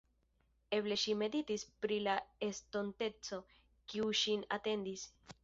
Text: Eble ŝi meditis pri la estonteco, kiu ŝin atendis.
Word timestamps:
Eble 0.77 0.95
ŝi 1.01 1.13
meditis 1.19 1.65
pri 1.83 1.99
la 2.07 2.15
estonteco, 2.49 3.41
kiu 3.93 4.11
ŝin 4.23 4.45
atendis. 4.61 5.07